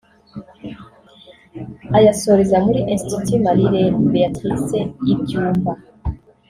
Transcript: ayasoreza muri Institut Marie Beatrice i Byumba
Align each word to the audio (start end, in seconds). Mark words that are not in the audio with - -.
ayasoreza 1.97 2.57
muri 2.65 2.79
Institut 2.93 3.29
Marie 3.45 3.83
Beatrice 4.11 4.79
i 5.11 5.13
Byumba 5.19 5.71